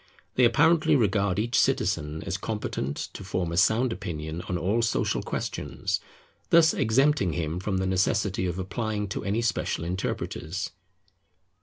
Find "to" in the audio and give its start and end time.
3.13-3.23, 9.09-9.23